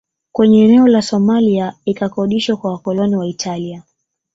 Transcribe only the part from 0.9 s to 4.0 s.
Somalia ikakodishwa kwa wakoloni wa Italia